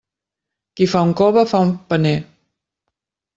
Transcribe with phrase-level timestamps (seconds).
[0.79, 2.15] Qui fa un cove, fa un paner.